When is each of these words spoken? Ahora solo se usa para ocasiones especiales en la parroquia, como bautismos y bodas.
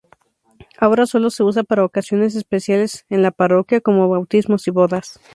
Ahora 0.79 1.05
solo 1.05 1.29
se 1.29 1.43
usa 1.43 1.61
para 1.61 1.85
ocasiones 1.85 2.33
especiales 2.35 3.05
en 3.09 3.21
la 3.21 3.29
parroquia, 3.29 3.81
como 3.81 4.09
bautismos 4.09 4.67
y 4.67 4.71
bodas. 4.71 5.19